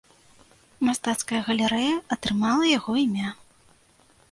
Мастацкая 0.87 1.41
галерэя 1.51 1.93
атрымала 2.17 2.65
яго 2.77 2.91
імя. 3.05 3.29